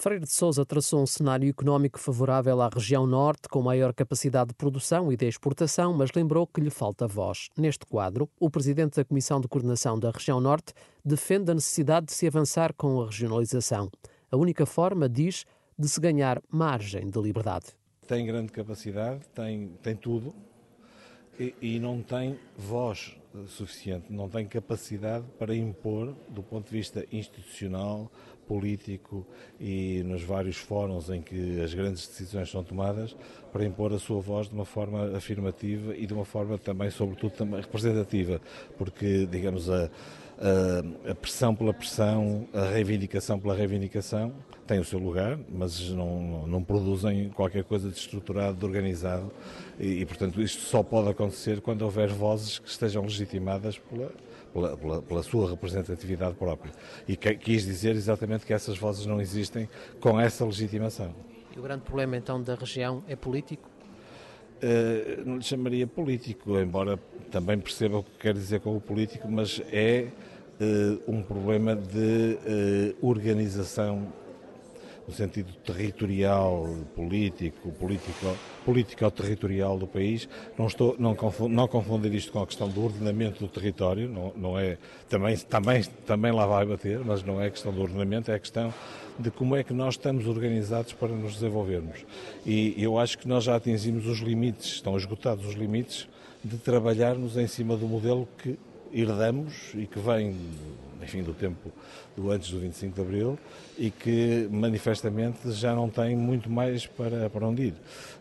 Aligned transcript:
Freire 0.00 0.24
de 0.24 0.30
Sousa 0.30 0.64
traçou 0.64 1.02
um 1.02 1.06
cenário 1.06 1.50
económico 1.50 1.98
favorável 1.98 2.62
à 2.62 2.68
região 2.72 3.04
norte, 3.04 3.48
com 3.48 3.60
maior 3.60 3.92
capacidade 3.92 4.50
de 4.50 4.54
produção 4.54 5.12
e 5.12 5.16
de 5.16 5.26
exportação, 5.26 5.92
mas 5.92 6.12
lembrou 6.14 6.46
que 6.46 6.60
lhe 6.60 6.70
falta 6.70 7.08
voz. 7.08 7.48
Neste 7.58 7.84
quadro, 7.84 8.30
o 8.38 8.48
presidente 8.48 8.94
da 8.94 9.04
Comissão 9.04 9.40
de 9.40 9.48
Coordenação 9.48 9.98
da 9.98 10.12
Região 10.12 10.40
Norte 10.40 10.72
defende 11.04 11.50
a 11.50 11.54
necessidade 11.54 12.06
de 12.06 12.12
se 12.12 12.28
avançar 12.28 12.72
com 12.74 13.00
a 13.00 13.06
regionalização. 13.06 13.90
A 14.30 14.36
única 14.36 14.64
forma, 14.64 15.08
diz, 15.08 15.44
de 15.76 15.88
se 15.88 16.00
ganhar 16.00 16.40
margem 16.48 17.10
de 17.10 17.20
liberdade. 17.20 17.66
Tem 18.06 18.24
grande 18.24 18.52
capacidade, 18.52 19.26
tem, 19.34 19.70
tem 19.82 19.96
tudo, 19.96 20.32
e, 21.38 21.54
e, 21.60 21.78
não 21.78 22.02
tem 22.02 22.38
voz 22.56 23.16
suficiente, 23.46 24.06
não 24.10 24.28
tem 24.28 24.46
capacidade 24.46 25.24
para 25.38 25.54
impor, 25.54 26.14
do 26.28 26.42
ponto 26.42 26.66
de 26.66 26.76
vista 26.76 27.06
institucional, 27.12 28.10
político 28.46 29.26
e 29.60 30.02
nos 30.04 30.22
vários 30.22 30.56
fóruns 30.56 31.10
em 31.10 31.20
que 31.20 31.60
as 31.60 31.74
grandes 31.74 32.08
decisões 32.08 32.50
são 32.50 32.64
tomadas, 32.64 33.14
para 33.52 33.64
impor 33.64 33.92
a 33.92 33.98
sua 33.98 34.20
voz 34.20 34.48
de 34.48 34.54
uma 34.54 34.64
forma 34.64 35.16
afirmativa 35.16 35.94
e 35.94 36.06
de 36.06 36.14
uma 36.14 36.24
forma 36.24 36.56
também, 36.56 36.90
sobretudo, 36.90 37.32
também 37.32 37.60
representativa, 37.60 38.40
porque, 38.78 39.26
digamos, 39.26 39.68
a, 39.68 39.90
a, 41.10 41.14
pressão 41.14 41.54
pela 41.54 41.74
pressão, 41.74 42.46
a 42.52 42.70
reivindicação 42.70 43.38
pela 43.38 43.54
reivindicação, 43.54 44.32
têm 44.66 44.78
o 44.78 44.84
seu 44.84 44.98
lugar, 44.98 45.38
mas 45.48 45.88
não, 45.90 46.46
não 46.46 46.62
produzem 46.62 47.30
qualquer 47.30 47.64
coisa 47.64 47.88
de 47.88 47.96
estruturado, 47.96 48.58
de 48.58 48.64
organizado, 48.64 49.30
e, 49.80 50.00
e, 50.00 50.06
portanto 50.06 50.40
isto 50.40 50.62
só 50.62 50.82
pode 50.82 51.08
acontecer 51.08 51.60
quando 51.60 51.82
houver 51.82 52.08
vozes 52.10 52.58
que 52.58 52.68
estejam 52.68 53.02
legitimadas 53.02 53.78
pela, 53.78 54.12
pela, 54.52 54.76
pela, 54.76 55.02
pela 55.02 55.22
sua 55.22 55.50
representatividade 55.50 56.34
própria. 56.34 56.72
E 57.06 57.16
que, 57.16 57.34
quis 57.34 57.64
dizer 57.64 57.96
exatamente 57.96 58.44
que 58.44 58.52
essas 58.52 58.76
vozes 58.76 59.06
não 59.06 59.20
existem 59.20 59.68
com 60.00 60.20
essa 60.20 60.44
legitimação. 60.44 61.14
E 61.56 61.58
o 61.58 61.62
grande 61.62 61.82
problema 61.82 62.16
então 62.16 62.40
da 62.42 62.54
região 62.54 63.02
é 63.08 63.16
político? 63.16 63.77
Uh, 64.60 65.24
não 65.24 65.36
lhe 65.36 65.42
chamaria 65.42 65.86
político, 65.86 66.58
embora 66.58 66.98
também 67.30 67.58
perceba 67.58 67.98
o 67.98 68.02
que 68.02 68.10
quer 68.18 68.34
dizer 68.34 68.60
com 68.60 68.76
o 68.76 68.80
político, 68.80 69.28
mas 69.30 69.62
é 69.72 70.08
uh, 70.60 71.00
um 71.06 71.22
problema 71.22 71.76
de 71.76 72.38
uh, 73.00 73.06
organização 73.06 74.12
no 75.08 75.14
sentido 75.14 75.50
territorial, 75.64 76.68
político, 76.94 77.72
político, 77.72 78.36
político-territorial 78.62 79.78
do 79.78 79.86
país. 79.86 80.28
Não 80.58 80.66
estou, 80.66 80.94
não, 80.98 81.14
confundir, 81.14 81.56
não 81.56 81.66
confundir 81.66 82.14
isto 82.14 82.30
com 82.30 82.42
a 82.42 82.46
questão 82.46 82.68
do 82.68 82.84
ordenamento 82.84 83.40
do 83.40 83.48
território, 83.48 84.06
não, 84.06 84.32
não 84.36 84.58
é, 84.58 84.76
também, 85.08 85.34
também, 85.38 85.82
também 86.04 86.30
lá 86.30 86.46
vai 86.46 86.66
bater, 86.66 87.00
mas 87.02 87.22
não 87.22 87.40
é 87.40 87.48
questão 87.48 87.72
do 87.72 87.80
ordenamento, 87.80 88.30
é 88.30 88.34
a 88.34 88.38
questão 88.38 88.72
de 89.18 89.30
como 89.30 89.56
é 89.56 89.64
que 89.64 89.72
nós 89.72 89.94
estamos 89.94 90.26
organizados 90.26 90.92
para 90.92 91.08
nos 91.08 91.34
desenvolvermos. 91.34 92.04
E 92.44 92.74
eu 92.76 92.98
acho 92.98 93.16
que 93.16 93.26
nós 93.26 93.44
já 93.44 93.56
atingimos 93.56 94.06
os 94.06 94.18
limites, 94.18 94.66
estão 94.66 94.94
esgotados 94.94 95.46
os 95.46 95.54
limites 95.54 96.06
de 96.44 96.58
trabalharmos 96.58 97.38
em 97.38 97.46
cima 97.46 97.78
do 97.78 97.86
modelo 97.86 98.28
que 98.36 98.58
herdamos 98.92 99.72
e 99.74 99.86
que 99.86 99.98
vem, 99.98 100.36
enfim, 101.02 101.22
do 101.22 101.32
tempo 101.32 101.70
do 102.16 102.30
antes 102.30 102.50
do 102.50 102.58
25 102.58 102.94
de 102.94 103.00
Abril 103.00 103.38
e 103.78 103.90
que 103.90 104.48
manifestamente 104.50 105.52
já 105.52 105.74
não 105.74 105.88
tem 105.88 106.16
muito 106.16 106.50
mais 106.50 106.86
para, 106.86 107.30
para 107.30 107.46
onde 107.46 107.68
ir. 107.68 107.74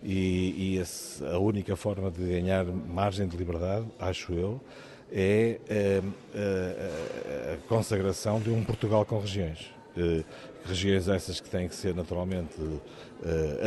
E, 0.04 0.54
e 0.58 0.78
esse, 0.78 1.26
a 1.26 1.40
única 1.40 1.76
forma 1.76 2.12
de 2.12 2.24
ganhar 2.26 2.66
margem 2.66 3.28
de 3.28 3.36
liberdade, 3.36 3.86
acho 4.00 4.34
eu, 4.34 4.62
é 5.12 5.60
a, 5.70 5.74
eh, 5.74 6.02
eh, 6.36 7.54
a 7.54 7.68
consagração 7.68 8.40
de 8.40 8.50
um 8.50 8.64
Portugal 8.64 9.06
com 9.06 9.20
regiões. 9.20 9.72
Eh, 9.96 10.24
regiões 10.66 11.08
essas 11.08 11.40
que 11.40 11.50
têm 11.50 11.68
que 11.68 11.76
ser 11.76 11.96
naturalmente 11.96 12.56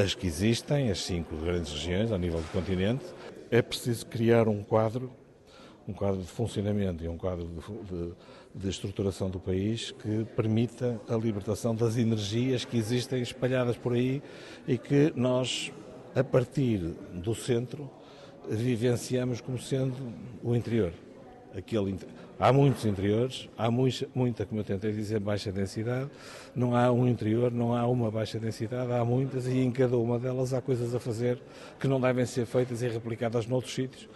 as 0.01 0.15
que 0.15 0.27
existem, 0.27 0.91
as 0.91 1.03
cinco 1.03 1.35
grandes 1.37 1.73
regiões 1.73 2.13
ao 2.13 2.19
nível 2.19 2.41
do 2.41 2.49
continente. 2.53 3.05
É 3.51 3.61
preciso 3.63 4.07
criar 4.07 4.47
um 4.47 4.63
quadro 4.63 5.11
um 5.91 5.93
quadro 5.93 6.21
de 6.21 6.29
funcionamento 6.29 7.05
e 7.05 7.09
um 7.09 7.17
quadro 7.17 7.47
de, 7.47 7.97
de, 7.97 8.13
de, 8.55 8.69
estruturação 8.69 9.29
do 9.29 9.41
país 9.41 9.91
que 9.91 10.25
permita 10.37 11.01
a 11.09 11.17
libertação 11.17 11.75
das 11.75 11.97
energias 11.97 12.65
que 12.65 12.79
existem 12.79 13.21
espalhadas 13.21 13.77
por 13.77 13.93
aí 13.93 14.23
e 14.67 14.79
que 14.79 15.13
nós, 15.17 15.73
a 16.15 16.23
partir 16.23 16.79
do 17.13 17.35
centro, 17.35 17.91
vivenciamos 18.49 19.41
como 19.41 19.59
sendo 19.59 19.95
o 20.43 20.55
interior. 20.55 20.93
Aquele, 21.57 21.97
há 22.39 22.53
muitos 22.53 22.85
interiores, 22.85 23.49
há 23.59 23.71
muita, 23.71 24.47
como 24.47 24.61
eu 24.61 24.65
tentei 24.65 24.93
dizer, 24.93 25.19
baixa 25.21 25.51
densidade. 25.51 26.09
Não 26.55 26.77
há 26.77 26.91
um 26.93 27.09
interior, 27.09 27.51
não 27.51 27.75
há 27.75 27.87
uma 27.87 28.11
baixa 28.11 28.39
densidade, 28.39 28.93
há 28.93 29.05
muitas 29.05 29.47
e 29.47 29.59
em 29.59 29.71
cada 29.71 29.97
uma 29.97 30.19
delas 30.19 30.55
há 30.55 30.61
coisas 30.61 30.95
a 30.95 31.01
fazer 31.01 31.41
que 31.79 31.89
não 31.89 32.01
devem 32.01 32.25
ser 32.25 32.47
feitas 32.47 32.83
e 32.83 32.89
replicadas 32.89 33.47
noutros 33.47 33.75
sítios 33.75 34.09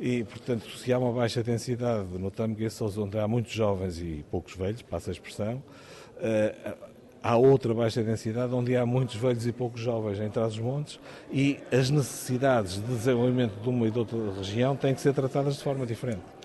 e, 0.00 0.24
portanto, 0.24 0.66
se 0.76 0.92
há 0.92 0.98
uma 0.98 1.12
baixa 1.12 1.42
densidade 1.42 2.18
no 2.18 2.30
Tamgueços, 2.30 2.98
onde 2.98 3.18
há 3.18 3.28
muitos 3.28 3.52
jovens 3.52 3.98
e 3.98 4.24
poucos 4.30 4.54
velhos, 4.54 4.82
passa 4.82 5.10
a 5.10 5.12
expressão, 5.12 5.62
uh, 6.16 6.92
há 7.22 7.36
outra 7.36 7.72
baixa 7.72 8.02
densidade 8.02 8.52
onde 8.52 8.76
há 8.76 8.84
muitos 8.84 9.14
velhos 9.14 9.46
e 9.46 9.52
poucos 9.52 9.80
jovens 9.80 10.18
em 10.18 10.28
Trás-os-Montes 10.28 10.98
e 11.30 11.58
as 11.70 11.88
necessidades 11.88 12.74
de 12.74 12.94
desenvolvimento 12.94 13.54
de 13.60 13.68
uma 13.68 13.86
e 13.86 13.90
de 13.90 13.98
outra 13.98 14.18
região 14.36 14.74
têm 14.74 14.94
que 14.94 15.00
ser 15.00 15.14
tratadas 15.14 15.56
de 15.56 15.62
forma 15.62 15.86
diferente. 15.86 16.41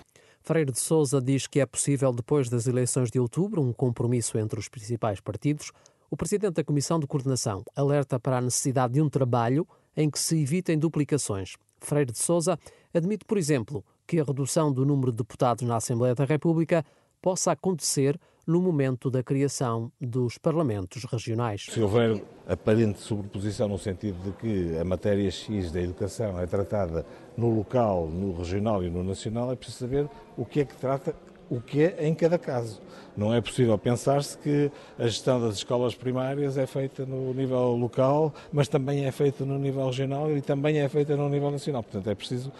Freire 0.48 0.72
de 0.72 0.80
Souza 0.80 1.20
diz 1.20 1.46
que 1.46 1.60
é 1.60 1.66
possível, 1.66 2.10
depois 2.10 2.48
das 2.48 2.66
eleições 2.66 3.10
de 3.10 3.20
outubro, 3.20 3.60
um 3.60 3.70
compromisso 3.70 4.38
entre 4.38 4.58
os 4.58 4.66
principais 4.66 5.20
partidos. 5.20 5.72
O 6.10 6.16
presidente 6.16 6.54
da 6.54 6.64
Comissão 6.64 6.98
de 6.98 7.06
Coordenação 7.06 7.62
alerta 7.76 8.18
para 8.18 8.38
a 8.38 8.40
necessidade 8.40 8.94
de 8.94 9.02
um 9.02 9.10
trabalho 9.10 9.68
em 9.94 10.08
que 10.08 10.18
se 10.18 10.40
evitem 10.40 10.78
duplicações. 10.78 11.56
Freire 11.80 12.12
de 12.12 12.18
Souza 12.18 12.58
admite, 12.94 13.26
por 13.26 13.36
exemplo, 13.36 13.84
que 14.06 14.18
a 14.18 14.24
redução 14.24 14.72
do 14.72 14.86
número 14.86 15.10
de 15.10 15.18
deputados 15.18 15.68
na 15.68 15.76
Assembleia 15.76 16.14
da 16.14 16.24
República 16.24 16.82
possa 17.20 17.52
acontecer 17.52 18.18
no 18.48 18.62
momento 18.62 19.10
da 19.10 19.22
criação 19.22 19.92
dos 20.00 20.38
parlamentos 20.38 21.04
regionais. 21.04 21.66
Se 21.68 21.80
houver 21.82 22.24
aparente 22.48 22.98
sobreposição 22.98 23.68
no 23.68 23.78
sentido 23.78 24.16
de 24.24 24.32
que 24.32 24.78
a 24.78 24.84
matéria 24.84 25.30
X 25.30 25.70
da 25.70 25.82
educação 25.82 26.40
é 26.40 26.46
tratada 26.46 27.04
no 27.36 27.54
local, 27.54 28.06
no 28.06 28.32
regional 28.32 28.82
e 28.82 28.88
no 28.88 29.04
nacional, 29.04 29.52
é 29.52 29.54
preciso 29.54 29.80
saber 29.80 30.08
o 30.34 30.46
que 30.46 30.60
é 30.60 30.64
que 30.64 30.74
trata 30.74 31.14
o 31.50 31.60
que 31.60 31.82
é 31.82 32.06
em 32.06 32.14
cada 32.14 32.38
caso. 32.38 32.80
Não 33.16 33.34
é 33.34 33.40
possível 33.40 33.76
pensar-se 33.76 34.36
que 34.38 34.70
a 34.98 35.04
gestão 35.04 35.40
das 35.40 35.56
escolas 35.56 35.94
primárias 35.94 36.56
é 36.56 36.66
feita 36.66 37.04
no 37.04 37.32
nível 37.34 37.74
local, 37.74 38.34
mas 38.52 38.68
também 38.68 39.04
é 39.04 39.12
feita 39.12 39.44
no 39.44 39.58
nível 39.58 39.84
regional 39.86 40.34
e 40.34 40.40
também 40.40 40.78
é 40.78 40.88
feita 40.88 41.16
no 41.16 41.28
nível 41.28 41.50
nacional. 41.50 41.82
Portanto, 41.82 42.08
é 42.08 42.14
preciso. 42.14 42.52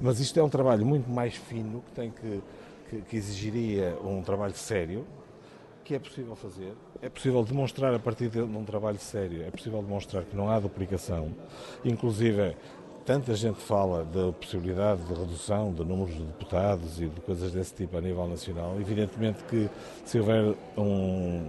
Mas 0.00 0.20
isto 0.20 0.38
é 0.38 0.42
um 0.42 0.48
trabalho 0.48 0.84
muito 0.84 1.08
mais 1.08 1.34
fino 1.34 1.82
que 1.86 1.92
tem 1.92 2.10
que, 2.10 2.42
que, 2.90 3.02
que 3.02 3.16
exigiria 3.16 3.96
um 4.04 4.22
trabalho 4.22 4.54
sério, 4.54 5.04
que 5.86 5.94
é 5.94 5.98
possível 6.00 6.34
fazer. 6.34 6.72
É 7.00 7.08
possível 7.08 7.44
demonstrar 7.44 7.94
a 7.94 7.98
partir 7.98 8.28
de 8.28 8.40
um 8.40 8.64
trabalho 8.64 8.98
sério, 8.98 9.44
é 9.44 9.50
possível 9.52 9.80
demonstrar 9.80 10.24
que 10.24 10.36
não 10.36 10.50
há 10.50 10.58
duplicação. 10.58 11.32
Inclusive, 11.84 12.56
tanta 13.04 13.32
gente 13.36 13.60
fala 13.60 14.04
da 14.04 14.32
possibilidade 14.32 15.04
de 15.04 15.14
redução 15.14 15.72
de 15.72 15.84
números 15.84 16.16
de 16.16 16.24
deputados 16.24 17.00
e 17.00 17.06
de 17.06 17.20
coisas 17.20 17.52
desse 17.52 17.72
tipo 17.72 17.96
a 17.96 18.00
nível 18.00 18.26
nacional. 18.26 18.74
Evidentemente 18.80 19.44
que 19.44 19.70
se 20.04 20.18
houver 20.18 20.56
um, 20.76 21.48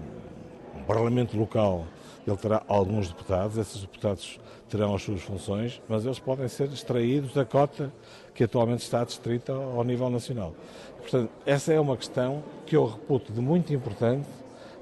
um 0.75 0.83
parlamento 0.85 1.35
local, 1.35 1.87
ele 2.29 2.37
terá 2.37 2.63
alguns 2.67 3.07
deputados, 3.07 3.57
esses 3.57 3.81
deputados 3.81 4.39
terão 4.69 4.93
as 4.93 5.01
suas 5.01 5.21
funções, 5.21 5.81
mas 5.87 6.05
eles 6.05 6.19
podem 6.19 6.47
ser 6.47 6.67
extraídos 6.69 7.33
da 7.33 7.45
cota 7.45 7.91
que 8.33 8.43
atualmente 8.43 8.81
está 8.81 9.03
distrita 9.03 9.53
ao 9.53 9.83
nível 9.83 10.09
nacional. 10.09 10.53
Portanto, 10.99 11.31
essa 11.45 11.71
é 11.71 11.79
uma 11.79 11.95
questão 11.95 12.43
que 12.65 12.75
eu 12.75 12.85
reputo 12.85 13.31
de 13.31 13.39
muito 13.39 13.73
importante, 13.73 14.27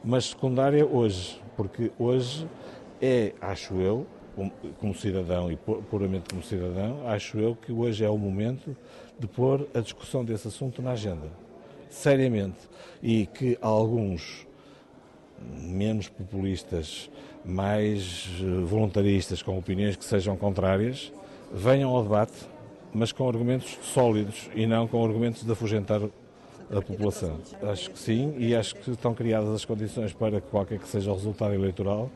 mas 0.04 0.26
secundária 0.26 0.86
hoje, 0.86 1.40
porque 1.56 1.92
hoje 2.00 2.48
é, 3.02 3.34
acho 3.40 3.76
eu, 3.76 4.08
como 4.80 4.94
cidadão 4.94 5.52
e 5.52 5.56
puramente 5.56 6.30
como 6.30 6.44
cidadão, 6.44 7.08
acho 7.08 7.38
eu 7.38 7.56
que 7.56 7.72
hoje 7.72 8.04
é 8.04 8.10
o 8.10 8.18
momento 8.18 8.76
de 9.18 9.28
pôr 9.28 9.68
a 9.74 9.80
discussão 9.80 10.26
desse 10.26 10.48
assunto 10.48 10.82
na 10.82 10.92
agenda, 10.92 11.28
seriamente, 11.90 12.58
e 13.02 13.28
que 13.28 13.58
alguns 13.62 14.46
menos 15.42 16.10
populistas, 16.10 17.10
mais 17.46 18.28
voluntaristas, 18.66 19.42
com 19.42 19.58
opiniões 19.58 19.96
que 19.96 20.04
sejam 20.04 20.36
contrárias, 20.36 21.12
venham 21.54 21.92
ao 21.92 22.04
debate, 22.04 22.34
mas 22.94 23.12
com 23.12 23.28
argumentos 23.28 23.78
sólidos 23.84 24.50
e 24.56 24.66
não 24.66 24.88
com 24.88 25.04
argumentos 25.04 25.44
de 25.44 25.52
afugentar 25.52 26.02
a 26.72 26.82
população. 26.82 27.40
Acho 27.62 27.92
que 27.92 28.00
sim, 28.00 28.34
e 28.38 28.56
acho 28.56 28.76
que 28.76 28.90
estão 28.90 29.14
criadas 29.14 29.50
as 29.50 29.66
condições 29.66 30.14
para 30.14 30.42
que 30.42 30.48
qualquer 30.48 30.80
que 30.80 30.88
seja 30.88 31.12
o 31.12 31.14
resultado 31.14 31.54
eleitoral 31.54 32.10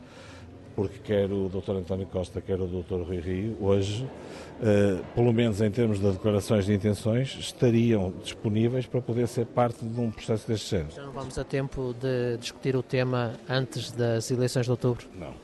porque 0.80 0.98
quer 1.04 1.30
o 1.30 1.50
Dr. 1.50 1.72
António 1.72 2.06
Costa, 2.06 2.40
quer 2.40 2.58
o 2.58 2.66
Dr. 2.66 3.02
Rui 3.02 3.20
Rio, 3.20 3.54
hoje, 3.60 4.02
uh, 4.02 5.04
pelo 5.14 5.30
menos 5.30 5.60
em 5.60 5.70
termos 5.70 6.00
de 6.00 6.10
declarações 6.10 6.64
de 6.64 6.72
intenções, 6.72 7.36
estariam 7.38 8.10
disponíveis 8.22 8.86
para 8.86 9.02
poder 9.02 9.28
ser 9.28 9.44
parte 9.44 9.84
de 9.84 10.00
um 10.00 10.10
processo 10.10 10.48
deste 10.48 10.70
género. 10.70 10.92
Já 10.96 11.02
não 11.02 11.12
vamos 11.12 11.38
a 11.38 11.44
tempo 11.44 11.94
de 12.00 12.38
discutir 12.38 12.74
o 12.76 12.82
tema 12.82 13.34
antes 13.46 13.92
das 13.92 14.30
eleições 14.30 14.64
de 14.64 14.70
outubro? 14.70 15.06
Não 15.14 15.34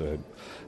É, 0.00 0.18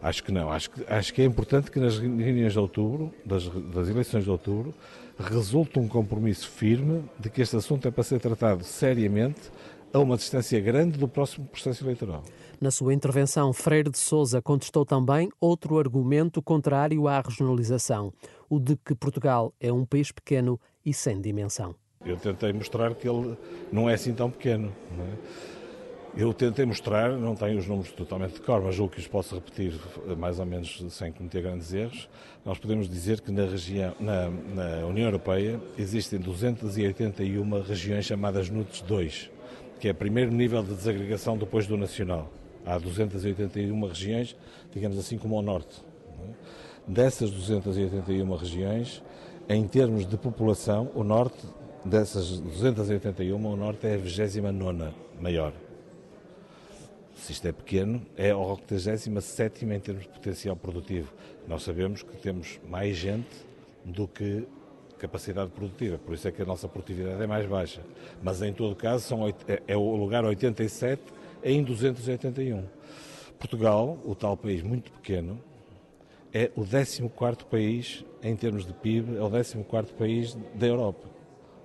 acho 0.02 0.22
que 0.22 0.30
não. 0.30 0.52
Acho 0.52 0.70
que, 0.70 0.84
acho 0.86 1.14
que 1.14 1.22
é 1.22 1.24
importante 1.24 1.70
que 1.70 1.80
nas 1.80 1.98
reuniões 1.98 2.52
de 2.52 2.58
outubro, 2.58 3.14
das, 3.24 3.48
das 3.48 3.88
eleições 3.88 4.24
de 4.24 4.30
outubro, 4.30 4.74
resulte 5.18 5.78
um 5.78 5.88
compromisso 5.88 6.46
firme 6.46 7.04
de 7.18 7.30
que 7.30 7.40
este 7.40 7.56
assunto 7.56 7.88
é 7.88 7.90
para 7.90 8.04
ser 8.04 8.20
tratado 8.20 8.64
seriamente 8.64 9.50
a 9.92 9.98
uma 9.98 10.16
distância 10.16 10.60
grande 10.60 10.98
do 10.98 11.08
próximo 11.08 11.46
processo 11.46 11.84
eleitoral. 11.84 12.22
Na 12.60 12.70
sua 12.70 12.92
intervenção, 12.92 13.52
Freire 13.52 13.90
de 13.90 13.98
Sousa 13.98 14.42
contestou 14.42 14.84
também 14.84 15.30
outro 15.40 15.78
argumento 15.78 16.42
contrário 16.42 17.08
à 17.08 17.20
regionalização, 17.20 18.12
o 18.48 18.60
de 18.60 18.76
que 18.76 18.94
Portugal 18.94 19.54
é 19.58 19.72
um 19.72 19.84
país 19.84 20.12
pequeno 20.12 20.60
e 20.84 20.92
sem 20.92 21.20
dimensão. 21.20 21.74
Eu 22.04 22.16
tentei 22.16 22.52
mostrar 22.52 22.94
que 22.94 23.08
ele 23.08 23.36
não 23.70 23.88
é 23.88 23.94
assim 23.94 24.14
tão 24.14 24.30
pequeno. 24.30 24.72
É? 24.98 25.60
Eu 26.16 26.34
tentei 26.34 26.64
mostrar, 26.64 27.12
não 27.12 27.36
tenho 27.36 27.58
os 27.58 27.66
números 27.66 27.92
totalmente 27.92 28.34
de 28.34 28.40
cor, 28.40 28.60
mas 28.60 28.74
julgo 28.74 28.94
que 28.94 29.00
os 29.00 29.06
posso 29.06 29.36
repetir 29.36 29.78
mais 30.18 30.40
ou 30.40 30.46
menos 30.46 30.84
sem 30.90 31.12
cometer 31.12 31.42
grandes 31.42 31.72
erros. 31.72 32.08
Nós 32.44 32.58
podemos 32.58 32.88
dizer 32.88 33.20
que 33.20 33.30
na, 33.30 33.44
região, 33.44 33.94
na, 34.00 34.28
na 34.28 34.86
União 34.86 35.06
Europeia 35.06 35.60
existem 35.78 36.18
281 36.18 37.62
regiões 37.62 38.04
chamadas 38.04 38.50
NUTS 38.50 38.82
2, 38.82 39.30
que 39.80 39.88
é 39.88 39.90
o 39.90 39.94
primeiro 39.94 40.30
nível 40.30 40.62
de 40.62 40.74
desagregação 40.74 41.36
depois 41.36 41.66
do 41.66 41.76
nacional. 41.76 42.30
Há 42.64 42.78
281 42.78 43.86
regiões, 43.88 44.36
digamos 44.72 44.98
assim 44.98 45.18
como 45.18 45.34
ao 45.36 45.42
norte. 45.42 45.82
É? 46.22 46.92
Dessas 46.92 47.30
281 47.30 48.36
regiões, 48.36 49.02
em 49.48 49.66
termos 49.66 50.06
de 50.06 50.16
população, 50.16 50.90
o 50.94 51.02
norte 51.02 51.46
Dessas 51.84 52.38
281, 52.40 53.34
o 53.34 53.56
Norte 53.56 53.86
é 53.86 53.94
a 53.94 53.96
29 53.96 54.92
maior. 55.18 55.54
Se 57.14 57.32
isto 57.32 57.48
é 57.48 57.52
pequeno, 57.52 58.02
é 58.18 58.30
a 58.30 58.36
87 58.36 59.64
em 59.64 59.80
termos 59.80 60.02
de 60.02 60.10
potencial 60.10 60.54
produtivo. 60.54 61.10
Nós 61.48 61.62
sabemos 61.62 62.02
que 62.02 62.14
temos 62.18 62.60
mais 62.68 62.96
gente 62.96 63.30
do 63.82 64.06
que 64.06 64.46
capacidade 65.00 65.50
produtiva, 65.50 65.98
por 65.98 66.14
isso 66.14 66.28
é 66.28 66.30
que 66.30 66.42
a 66.42 66.44
nossa 66.44 66.68
produtividade 66.68 67.22
é 67.22 67.26
mais 67.26 67.46
baixa. 67.46 67.80
Mas 68.22 68.42
em 68.42 68.52
todo 68.52 68.76
caso 68.76 69.06
são, 69.06 69.26
é, 69.26 69.62
é 69.66 69.76
o 69.76 69.96
lugar 69.96 70.24
87 70.24 71.02
em 71.42 71.62
281. 71.62 72.64
Portugal, 73.38 73.98
o 74.04 74.14
tal 74.14 74.36
país 74.36 74.62
muito 74.62 74.92
pequeno, 74.92 75.40
é 76.32 76.50
o 76.54 76.60
14º 76.60 77.44
país 77.44 78.04
em 78.22 78.36
termos 78.36 78.66
de 78.66 78.74
PIB, 78.74 79.16
é 79.16 79.22
o 79.22 79.30
14º 79.30 79.86
país 79.94 80.36
da 80.54 80.66
Europa 80.66 81.08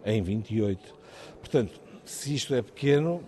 em 0.06 0.22
28. 0.22 0.96
Portanto, 1.40 1.82
se 2.06 2.34
isto 2.34 2.56
é 2.56 2.62
pequeno, 2.62 3.22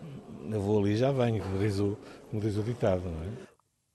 eu 0.49 0.61
vou 0.61 0.79
ali 0.79 0.93
e 0.93 0.97
já 0.97 1.11
venho, 1.11 1.43
como 1.43 1.59
diz 1.59 1.79
o, 1.79 1.97
como 2.29 2.41
diz 2.41 2.55
o 2.57 2.63
ditado, 2.63 3.03
não 3.03 3.23
é? 3.23 3.46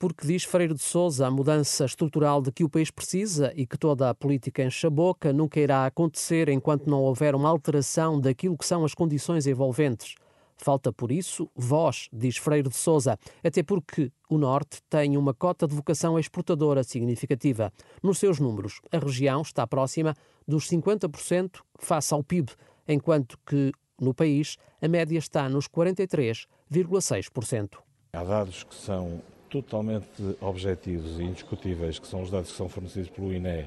Porque 0.03 0.27
diz 0.27 0.43
Freire 0.43 0.75
de 0.75 0.83
Souza, 0.83 1.29
a 1.29 1.31
mudança 1.31 1.85
estrutural 1.85 2.43
de 2.43 2.51
que 2.51 2.65
o 2.65 2.69
país 2.69 2.91
precisa 2.91 3.53
e 3.55 3.65
que 3.65 3.79
toda 3.79 4.11
a 4.11 4.15
política 4.15 4.65
enche 4.65 4.85
a 4.85 4.91
boca 4.91 5.33
nunca 5.33 5.61
irá 5.61 5.87
acontecer 5.87 6.49
enquanto 6.49 6.91
não 6.91 7.05
houver 7.05 7.37
uma 7.37 7.49
alteração 7.49 8.21
daquilo 8.21 8.59
que 8.59 8.67
são 8.67 8.85
as 8.85 8.95
condições 8.95 9.47
envolventes. 9.47 10.17
Falta, 10.57 10.93
por 10.93 11.13
isso, 11.13 11.49
voz, 11.55 12.09
diz 12.13 12.37
Freire 12.37 12.69
de 12.69 12.75
Souza, 12.75 13.17
até 13.45 13.63
porque 13.63 14.11
o 14.29 14.39
Norte 14.39 14.83
tem 14.91 15.17
uma 15.17 15.33
cota 15.33 15.69
de 15.69 15.77
vocação 15.77 16.19
exportadora 16.19 16.83
significativa. 16.83 17.73
Nos 18.03 18.19
seus 18.19 18.41
números, 18.41 18.81
a 18.91 18.99
região 18.99 19.43
está 19.43 19.69
próxima 19.69 20.17
dos 20.49 20.69
50% 20.69 21.61
face 21.79 22.13
ao 22.13 22.25
PIB, 22.25 22.51
enquanto 22.89 23.39
que 23.47 23.71
no 24.01 24.13
país 24.13 24.57
a 24.81 24.89
média 24.89 25.19
está 25.19 25.49
nos 25.49 25.69
43,6%. 25.69 27.79
Há 28.15 28.25
dados 28.25 28.65
que 28.65 28.75
são 28.75 29.23
totalmente 29.53 30.07
objetivos 30.41 31.21
e 31.21 31.25
indiscutíveis, 31.25 31.99
que 31.99 32.07
são 32.07 32.23
os 32.23 32.31
dados 32.31 32.51
que 32.51 32.57
são 32.57 32.71
fornecidos 32.71 33.11
pelo 33.11 33.35
INE 33.35 33.67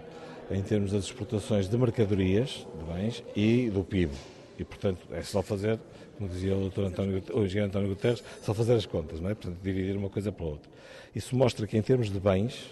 em 0.50 0.62
termos 0.64 0.92
das 0.92 1.06
exportações 1.06 1.70
de 1.70 1.78
mercadorias, 1.78 2.66
de 2.78 2.94
bens 2.94 3.24
e 3.36 3.70
do 3.70 3.84
PIB. 3.84 4.12
E, 4.58 4.64
portanto, 4.64 5.06
é 5.12 5.22
só 5.22 5.44
fazer, 5.44 5.80
como 6.18 6.28
dizia 6.28 6.56
o, 6.56 6.70
Dr. 6.70 6.86
António, 6.86 7.24
o 7.34 7.44
engenheiro 7.44 7.68
António 7.68 7.90
Guterres, 7.90 8.24
só 8.42 8.54
fazer 8.54 8.74
as 8.74 8.86
contas, 8.88 9.20
não 9.20 9.30
é? 9.30 9.36
Portanto, 9.36 9.60
dividir 9.62 9.96
uma 9.96 10.10
coisa 10.10 10.32
pela 10.32 10.52
outra. 10.52 10.72
Isso 11.14 11.36
mostra 11.36 11.68
que, 11.68 11.78
em 11.78 11.82
termos 11.82 12.10
de 12.10 12.20
bens, 12.20 12.66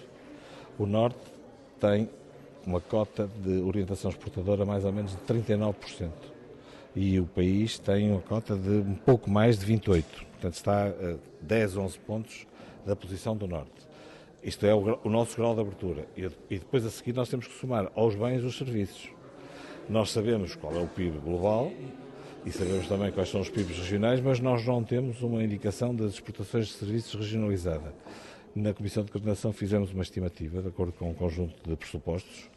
o 0.80 0.88
Norte 0.88 1.20
tem 1.80 2.10
uma 2.66 2.82
cota 2.82 3.30
de 3.44 3.62
orientação 3.62 4.10
exportadora 4.10 4.66
mais 4.66 4.86
ou 4.86 4.92
menos 4.92 5.12
de 5.12 5.18
39% 5.18 6.10
e 6.96 7.20
o 7.20 7.26
país 7.26 7.78
tem 7.78 8.10
uma 8.12 8.22
cota 8.22 8.56
de 8.56 8.70
um 8.70 8.96
pouco 8.96 9.30
mais 9.30 9.60
de 9.60 9.66
28. 9.66 10.06
Portanto, 10.32 10.54
está 10.54 10.88
a 10.88 11.16
10, 11.42 11.78
11 11.78 12.00
pontos 12.00 12.48
da 12.86 12.96
posição 12.96 13.36
do 13.36 13.48
Norte. 13.48 13.94
Isto 14.44 14.66
é 14.66 14.76
o, 14.76 15.00
o 15.04 15.10
nosso 15.10 15.38
grau 15.38 15.56
de 15.56 15.62
abertura. 15.62 16.06
E, 16.18 16.30
e, 16.50 16.60
depois 16.60 16.86
a 16.86 16.90
seguir 16.90 17.14
nós 17.14 17.30
temos 17.30 17.48
que 17.48 17.54
somar 17.54 17.92
aos 17.96 18.16
bens 18.16 18.44
os 18.44 18.58
serviços. 18.58 19.10
Nós 19.90 20.12
sabemos 20.12 20.56
qual 20.56 20.76
é 20.76 20.80
o 20.80 20.88
PIB 20.88 21.20
global 21.20 21.72
e 22.46 22.52
sabemos 22.52 22.88
também 22.88 23.12
quais 23.12 23.30
são 23.30 23.40
os 23.40 23.50
PIBs 23.50 23.78
regionais, 23.78 24.20
mas 24.20 24.40
nós 24.40 24.66
não 24.66 24.84
temos 24.84 25.22
uma 25.22 25.42
indicação 25.44 25.96
das 25.96 26.14
exportações 26.14 26.68
de 26.68 26.74
serviços 26.74 27.14
regionalizada. 27.14 27.94
Na 28.54 28.74
Comissão 28.74 29.04
de 29.04 29.12
Coordenação 29.12 29.54
fizemos 29.54 29.92
uma 29.92 30.04
estimativa, 30.04 30.62
de 30.62 30.68
acordo 30.68 30.92
com 30.94 31.10
um 31.10 31.14
conjunto 31.14 31.56
de 31.68 31.76
pressupostos, 31.76 32.50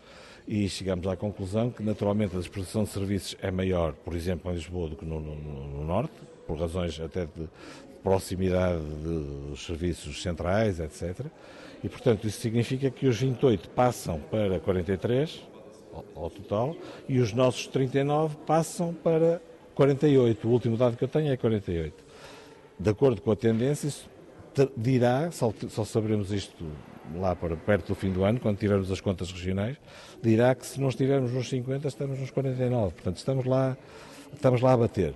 e 0.47 0.69
chegamos 0.69 1.07
à 1.07 1.17
conclusão 1.17 1.71
que, 1.71 1.83
naturalmente, 1.83 2.37
a 2.37 2.41
exposição 2.41 2.85
de 2.85 2.91
serviços 2.91 3.37
é 3.41 3.51
maior, 3.51 3.93
por 3.93 4.15
exemplo, 4.15 4.51
em 4.51 4.55
Lisboa 4.55 4.91
do 4.91 4.97
que 4.97 5.05
no, 5.05 5.21
no, 5.21 5.35
no 5.35 5.85
Norte, 5.85 6.15
por 6.47 6.59
razões 6.59 6.99
até 7.01 7.25
de 7.27 7.49
proximidade 8.03 8.81
dos 8.81 9.65
serviços 9.65 10.23
centrais, 10.23 10.79
etc. 10.79 11.27
E, 11.83 11.89
portanto, 11.89 12.27
isso 12.27 12.41
significa 12.41 12.91
que 12.91 13.07
os 13.07 13.19
28 13.21 13.69
passam 13.71 14.21
para 14.31 14.61
43 14.61 15.43
ao, 15.93 16.05
ao 16.25 16.31
total 16.31 16.77
e 17.09 17.19
os 17.19 17.33
nossos 17.33 17.67
39 17.67 18.37
passam 18.47 18.95
para 18.95 19.43
48. 19.75 20.47
O 20.47 20.51
último 20.51 20.77
dado 20.77 20.97
que 20.97 21.05
eu 21.05 21.09
tenho 21.09 21.33
é 21.33 21.37
48. 21.37 22.05
De 22.79 22.91
acordo 22.91 23.21
com 23.21 23.31
a 23.31 23.37
tendência, 23.37 23.89
isso 23.89 24.09
dirá, 24.77 25.31
só, 25.31 25.53
só 25.69 25.85
saberemos 25.85 26.33
isto 26.33 26.65
lá 27.15 27.37
para 27.37 27.57
perto 27.57 27.89
do 27.89 27.95
fim 27.95 28.11
do 28.11 28.25
ano, 28.25 28.41
quando 28.41 28.59
tivermos 28.59 28.91
as 28.91 29.01
contas 29.01 29.31
regionais, 29.31 29.77
dirá 30.23 30.55
que 30.55 30.67
se 30.67 30.81
não 30.81 30.89
estivermos 30.89 31.33
nos 31.33 31.49
50, 31.49 31.89
estamos 31.89 32.19
nos 32.19 32.31
49. 32.31 32.95
Portanto, 32.95 33.17
estamos 33.17 33.45
lá, 33.45 33.77
estamos 34.33 34.61
lá 34.61 34.73
a 34.73 34.77
bater. 34.77 35.15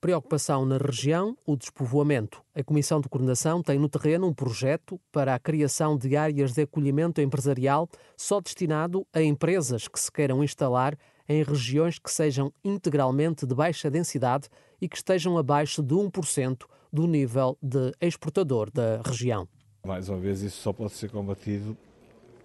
Preocupação 0.00 0.64
na 0.64 0.78
região, 0.78 1.36
o 1.44 1.54
despovoamento. 1.54 2.42
A 2.54 2.64
Comissão 2.64 3.02
de 3.02 3.08
Coordenação 3.10 3.62
tem 3.62 3.78
no 3.78 3.86
terreno 3.86 4.28
um 4.28 4.32
projeto 4.32 4.98
para 5.12 5.34
a 5.34 5.38
criação 5.38 5.94
de 5.94 6.16
áreas 6.16 6.54
de 6.54 6.62
acolhimento 6.62 7.20
empresarial 7.20 7.86
só 8.16 8.40
destinado 8.40 9.06
a 9.12 9.20
empresas 9.20 9.88
que 9.88 10.00
se 10.00 10.10
queiram 10.10 10.42
instalar 10.42 10.96
em 11.28 11.42
regiões 11.42 11.98
que 11.98 12.10
sejam 12.10 12.50
integralmente 12.64 13.46
de 13.46 13.54
baixa 13.54 13.90
densidade 13.90 14.48
e 14.80 14.88
que 14.88 14.96
estejam 14.96 15.36
abaixo 15.36 15.82
de 15.82 15.94
1% 15.94 16.64
do 16.90 17.06
nível 17.06 17.58
de 17.62 17.92
exportador 18.00 18.70
da 18.70 19.02
região. 19.04 19.46
Mais 19.86 20.08
uma 20.08 20.16
vez, 20.16 20.40
isso 20.40 20.62
só 20.62 20.72
pode 20.72 20.92
ser 20.94 21.10
combatido 21.10 21.76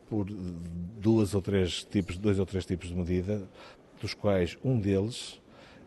por 0.10 0.26
duas 0.26 1.34
ou 1.34 1.42
três 1.42 1.86
tipos, 1.86 2.18
dois 2.18 2.38
ou 2.38 2.46
três 2.46 2.66
tipos 2.66 2.90
de 2.90 2.96
medida, 2.96 3.48
dos 4.02 4.14
quais 4.14 4.58
um 4.62 4.78
deles 4.78 5.40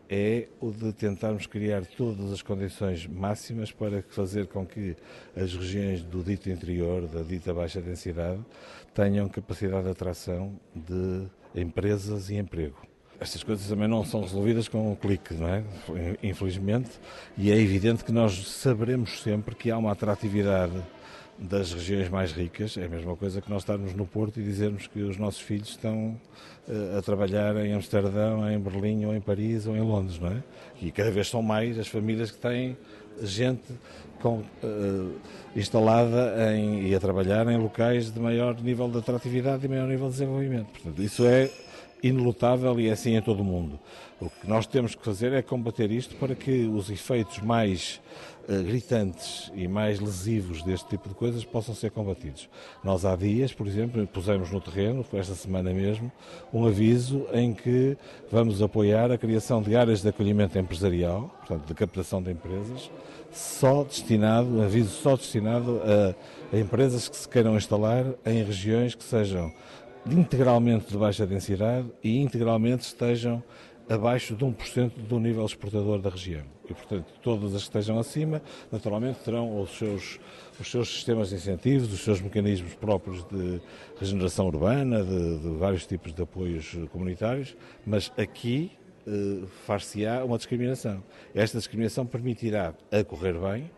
é 0.09 0.47
o 0.59 0.71
de 0.71 0.91
tentarmos 0.91 1.45
criar 1.45 1.85
todas 1.85 2.31
as 2.31 2.41
condições 2.41 3.05
máximas 3.05 3.71
para 3.71 4.03
fazer 4.09 4.47
com 4.47 4.65
que 4.65 4.95
as 5.35 5.53
regiões 5.53 6.01
do 6.01 6.23
dito 6.23 6.49
interior, 6.49 7.07
da 7.07 7.21
dita 7.21 7.53
baixa 7.53 7.79
densidade, 7.79 8.43
tenham 8.93 9.29
capacidade 9.29 9.83
de 9.83 9.91
atração 9.91 10.59
de 10.73 11.27
empresas 11.53 12.29
e 12.31 12.37
emprego. 12.37 12.77
Estas 13.19 13.43
coisas 13.43 13.67
também 13.67 13.87
não 13.87 14.03
são 14.03 14.21
resolvidas 14.21 14.67
com 14.67 14.91
um 14.91 14.95
clique, 14.95 15.33
não 15.33 15.47
é? 15.47 15.63
Infelizmente, 16.23 16.89
e 17.37 17.51
é 17.51 17.59
evidente 17.59 18.03
que 18.03 18.11
nós 18.11 18.47
saberemos 18.47 19.21
sempre 19.21 19.53
que 19.53 19.69
há 19.69 19.77
uma 19.77 19.91
atratividade 19.91 20.81
das 21.39 21.73
regiões 21.73 22.09
mais 22.09 22.31
ricas. 22.31 22.77
É 22.77 22.85
a 22.85 22.89
mesma 22.89 23.15
coisa 23.15 23.41
que 23.41 23.49
nós 23.49 23.61
estarmos 23.61 23.93
no 23.93 24.05
Porto 24.05 24.39
e 24.39 24.43
dizermos 24.43 24.87
que 24.87 24.99
os 25.01 25.17
nossos 25.17 25.39
filhos 25.39 25.69
estão 25.69 26.19
uh, 26.67 26.97
a 26.97 27.01
trabalhar 27.01 27.55
em 27.57 27.73
Amsterdão, 27.73 28.49
em 28.49 28.59
Berlim, 28.59 29.05
ou 29.05 29.15
em 29.15 29.21
Paris, 29.21 29.65
ou 29.65 29.75
em 29.75 29.81
Londres, 29.81 30.19
não 30.19 30.27
é? 30.27 30.43
E 30.81 30.91
cada 30.91 31.09
vez 31.09 31.29
são 31.29 31.41
mais 31.41 31.79
as 31.79 31.87
famílias 31.87 32.29
que 32.29 32.37
têm 32.37 32.77
gente 33.21 33.73
com, 34.21 34.39
uh, 34.39 35.13
instalada 35.55 36.53
em, 36.53 36.87
e 36.87 36.95
a 36.95 36.99
trabalhar 36.99 37.47
em 37.47 37.57
locais 37.57 38.11
de 38.11 38.19
maior 38.19 38.59
nível 38.61 38.89
de 38.89 38.97
atratividade 38.97 39.65
e 39.65 39.69
maior 39.69 39.87
nível 39.87 40.07
de 40.07 40.13
desenvolvimento. 40.13 40.67
Portanto, 40.67 41.01
isso 41.01 41.25
é 41.25 41.49
inelutável 42.01 42.79
e 42.79 42.89
é 42.89 42.91
assim 42.91 43.15
em 43.15 43.21
todo 43.21 43.41
o 43.41 43.43
mundo. 43.43 43.79
O 44.19 44.29
que 44.29 44.47
nós 44.47 44.67
temos 44.67 44.95
que 44.95 45.03
fazer 45.03 45.31
é 45.31 45.41
combater 45.41 45.89
isto 45.91 46.15
para 46.15 46.35
que 46.35 46.67
os 46.67 46.89
efeitos 46.89 47.39
mais 47.39 48.01
uh, 48.49 48.63
gritantes 48.63 49.49
e 49.55 49.65
mais 49.67 49.99
lesivos 49.99 50.61
deste 50.61 50.89
tipo 50.89 51.07
de 51.07 51.15
coisas 51.15 51.45
possam 51.45 51.73
ser 51.73 51.91
combatidos. 51.91 52.49
Nós 52.83 53.05
há 53.05 53.15
dias, 53.15 53.53
por 53.53 53.65
exemplo, 53.65 54.05
pusemos 54.07 54.51
no 54.51 54.59
terreno, 54.59 55.03
foi 55.03 55.19
esta 55.19 55.35
semana 55.35 55.73
mesmo, 55.73 56.11
um 56.53 56.65
aviso 56.65 57.27
em 57.31 57.53
que 57.53 57.95
vamos 58.29 58.61
apoiar 58.61 59.09
a 59.09 59.17
criação 59.17 59.61
de 59.61 59.75
áreas 59.75 60.01
de 60.01 60.09
acolhimento 60.09 60.59
empresarial, 60.59 61.33
portanto, 61.39 61.65
de 61.65 61.73
captação 61.73 62.21
de 62.21 62.31
empresas, 62.31 62.91
só 63.31 63.83
destinado, 63.83 64.49
um 64.49 64.61
aviso 64.61 64.89
só 64.89 65.15
destinado 65.15 65.81
a, 65.83 66.55
a 66.55 66.59
empresas 66.59 67.07
que 67.07 67.15
se 67.15 67.29
queiram 67.29 67.55
instalar 67.55 68.05
em 68.25 68.43
regiões 68.43 68.95
que 68.95 69.03
sejam 69.03 69.53
integralmente 70.17 70.91
de 70.91 70.97
baixa 70.97 71.25
densidade 71.25 71.91
e 72.03 72.19
integralmente 72.19 72.83
estejam 72.83 73.43
abaixo 73.89 74.35
de 74.35 74.45
1% 74.45 74.91
do 75.07 75.19
nível 75.19 75.43
exportador 75.43 75.99
da 75.99 76.09
região. 76.09 76.43
E, 76.69 76.73
portanto, 76.73 77.11
todas 77.23 77.55
as 77.55 77.63
que 77.63 77.69
estejam 77.69 77.97
acima, 77.97 78.41
naturalmente, 78.71 79.19
terão 79.19 79.59
os 79.59 79.71
seus, 79.71 80.19
os 80.59 80.69
seus 80.69 80.87
sistemas 80.87 81.29
de 81.29 81.35
incentivos, 81.35 81.91
os 81.91 82.01
seus 82.01 82.21
mecanismos 82.21 82.75
próprios 82.75 83.23
de 83.23 83.59
regeneração 83.99 84.45
urbana, 84.45 85.03
de, 85.03 85.39
de 85.39 85.49
vários 85.57 85.87
tipos 85.87 86.13
de 86.13 86.21
apoios 86.21 86.77
comunitários, 86.91 87.57
mas 87.83 88.11
aqui 88.15 88.71
far-se-á 89.65 90.23
uma 90.23 90.37
discriminação. 90.37 91.03
Esta 91.33 91.57
discriminação 91.57 92.05
permitirá, 92.05 92.73
a 92.91 93.03
correr 93.03 93.33
bem, 93.33 93.69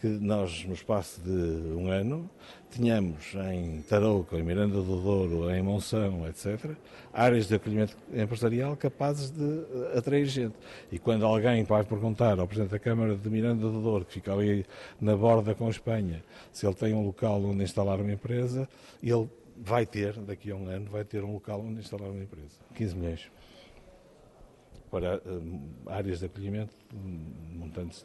que 0.00 0.06
nós, 0.06 0.64
no 0.64 0.72
espaço 0.72 1.20
de 1.20 1.30
um 1.30 1.88
ano, 1.88 2.28
tenhamos 2.70 3.34
em 3.52 3.82
Tarouca, 3.82 4.38
em 4.38 4.42
Miranda 4.42 4.80
do 4.80 5.02
Douro, 5.02 5.50
em 5.50 5.62
Monção, 5.62 6.26
etc., 6.26 6.70
áreas 7.12 7.46
de 7.46 7.54
acolhimento 7.54 7.94
empresarial 8.10 8.74
capazes 8.76 9.30
de 9.30 9.44
eh, 9.44 9.98
atrair 9.98 10.24
gente. 10.24 10.54
E 10.90 10.98
quando 10.98 11.26
alguém 11.26 11.64
vai 11.64 11.84
perguntar 11.84 12.40
ao 12.40 12.46
Presidente 12.46 12.70
da 12.70 12.78
Câmara 12.78 13.14
de 13.14 13.28
Miranda 13.28 13.68
do 13.68 13.82
Douro, 13.82 14.06
que 14.06 14.14
fica 14.14 14.32
ali 14.32 14.64
na 14.98 15.14
borda 15.14 15.54
com 15.54 15.66
a 15.66 15.70
Espanha, 15.70 16.24
se 16.50 16.66
ele 16.66 16.74
tem 16.74 16.94
um 16.94 17.04
local 17.04 17.42
onde 17.44 17.62
instalar 17.62 18.00
uma 18.00 18.12
empresa, 18.12 18.66
ele 19.02 19.28
vai 19.54 19.84
ter, 19.84 20.14
daqui 20.14 20.50
a 20.50 20.56
um 20.56 20.66
ano, 20.66 20.88
vai 20.88 21.04
ter 21.04 21.22
um 21.22 21.34
local 21.34 21.60
onde 21.60 21.80
instalar 21.80 22.08
uma 22.08 22.22
empresa. 22.22 22.56
15 22.74 22.96
milhões 22.96 23.30
para 24.90 25.18
uh, 25.18 25.60
áreas 25.86 26.20
de 26.20 26.26
acolhimento, 26.26 26.74
montantes 27.52 28.04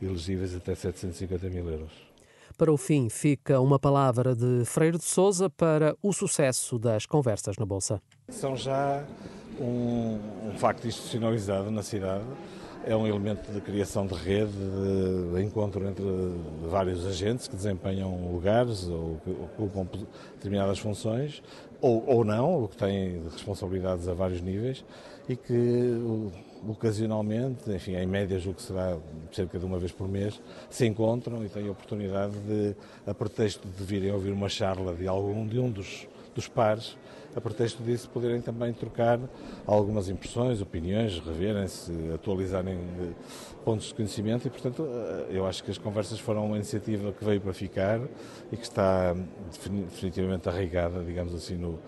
elegíveis 0.00 0.54
até 0.54 0.74
750 0.74 1.48
mil 1.50 1.68
euros. 1.68 1.92
Para 2.56 2.72
o 2.72 2.76
fim, 2.76 3.08
fica 3.08 3.60
uma 3.60 3.78
palavra 3.78 4.34
de 4.34 4.64
Freire 4.64 4.98
de 4.98 5.04
Souza 5.04 5.48
para 5.48 5.96
o 6.02 6.12
sucesso 6.12 6.78
das 6.78 7.06
conversas 7.06 7.56
na 7.56 7.64
Bolsa. 7.64 8.00
São 8.28 8.56
já 8.56 9.04
um, 9.58 10.18
um 10.48 10.58
facto 10.58 10.86
institucionalizado 10.86 11.70
na 11.70 11.82
cidade 11.82 12.24
é 12.84 12.96
um 12.96 13.06
elemento 13.06 13.52
de 13.52 13.60
criação 13.60 14.06
de 14.06 14.14
rede, 14.14 14.52
de 15.32 15.42
encontro 15.42 15.86
entre 15.86 16.04
vários 16.68 17.06
agentes 17.06 17.46
que 17.46 17.54
desempenham 17.54 18.32
lugares 18.32 18.88
ou 18.88 19.20
que 19.24 19.30
ocupam 19.30 19.86
determinadas 20.34 20.78
funções, 20.78 21.42
ou, 21.80 22.04
ou 22.06 22.24
não, 22.24 22.52
ou 22.52 22.68
que 22.68 22.76
têm 22.76 23.22
responsabilidades 23.30 24.08
a 24.08 24.14
vários 24.14 24.40
níveis 24.40 24.84
e 25.28 25.36
que 25.36 26.00
ocasionalmente, 26.68 27.70
enfim, 27.70 27.96
em 27.96 28.06
média 28.06 28.38
julgo 28.38 28.58
que 28.58 28.62
será 28.62 28.96
cerca 29.32 29.58
de 29.58 29.64
uma 29.64 29.78
vez 29.78 29.92
por 29.92 30.08
mês, 30.08 30.40
se 30.70 30.86
encontram 30.86 31.44
e 31.44 31.48
têm 31.48 31.68
a 31.68 31.72
oportunidade 31.72 32.38
de, 32.40 32.76
a 33.06 33.14
pretexto 33.14 33.66
de 33.66 33.84
virem 33.84 34.12
ouvir 34.12 34.30
uma 34.30 34.48
charla 34.48 34.94
de 34.94 35.08
algum 35.08 35.46
de 35.46 35.58
um 35.58 35.70
dos, 35.70 36.06
dos 36.34 36.48
pares, 36.48 36.96
a 37.34 37.40
pretexto 37.40 37.82
disso 37.82 38.10
poderem 38.10 38.40
também 38.42 38.72
trocar 38.74 39.18
algumas 39.66 40.08
impressões, 40.08 40.60
opiniões, 40.60 41.18
reverem-se, 41.18 41.90
atualizarem 42.14 42.74
eh, 42.74 43.12
pontos 43.64 43.86
de 43.86 43.94
conhecimento 43.94 44.46
e, 44.46 44.50
portanto, 44.50 44.86
eh, 44.86 45.26
eu 45.30 45.46
acho 45.46 45.64
que 45.64 45.70
as 45.70 45.78
conversas 45.78 46.20
foram 46.20 46.44
uma 46.44 46.56
iniciativa 46.56 47.10
que 47.10 47.24
veio 47.24 47.40
para 47.40 47.54
ficar 47.54 48.00
e 48.52 48.56
que 48.56 48.64
está 48.64 49.16
definitivamente 49.90 50.46
arraigada, 50.46 51.02
digamos 51.02 51.34
assim, 51.34 51.56
no, 51.56 51.78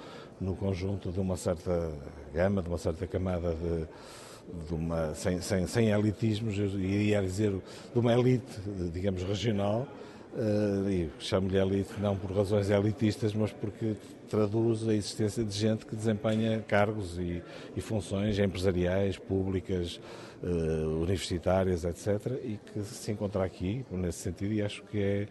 no 0.41 0.57
conjunto 0.57 1.13
de 1.13 1.21
uma 1.21 1.37
certa 1.37 1.93
gama, 2.35 2.63
de 2.63 2.69
uma 2.69 2.79
certa 2.79 3.07
camada 3.07 3.55
de, 3.55 4.67
de 4.67 4.75
uma, 4.75 5.15
sem, 5.15 5.41
sem, 5.41 5.67
sem 5.67 5.91
elitismos, 5.91 6.57
iria 6.57 7.23
dizer 7.23 7.51
de 7.51 7.99
uma 7.99 8.13
elite, 8.13 8.61
digamos, 8.93 9.23
regional, 9.23 9.87
uh, 10.35 10.91
e 10.91 11.11
chamo-lhe 11.19 11.57
elite 11.57 11.93
não 12.01 12.17
por 12.17 12.33
razões 12.33 12.71
elitistas, 12.71 13.33
mas 13.35 13.53
porque 13.53 13.95
traduz 14.29 14.87
a 14.89 14.95
existência 14.95 15.45
de 15.45 15.57
gente 15.57 15.87
que 15.87 15.95
desempenha 15.95 16.63
cargos 16.67 17.19
e, 17.19 17.43
e 17.77 17.81
funções 17.81 18.39
empresariais, 18.39 19.17
públicas, 19.17 20.01
uh, 20.43 21.03
universitárias, 21.03 21.85
etc., 21.85 22.33
e 22.43 22.59
que 22.73 22.83
se 22.83 23.13
encontra 23.13 23.45
aqui, 23.45 23.85
nesse 23.91 24.19
sentido, 24.19 24.53
e 24.53 24.63
acho 24.63 24.83
que 24.85 24.99
é, 24.99 25.29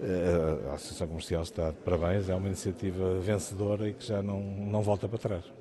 uh, 0.00 0.70
a 0.70 0.74
Associação 0.74 1.06
Comercial 1.06 1.42
está 1.42 1.70
de 1.70 1.76
parabéns, 1.78 2.28
é 2.28 2.34
uma 2.34 2.48
iniciativa 2.48 3.18
vencedora 3.20 3.88
e 3.88 3.94
que 3.94 4.06
já 4.06 4.22
não, 4.22 4.40
não 4.40 4.82
volta 4.82 5.08
para 5.08 5.18
trás. 5.18 5.59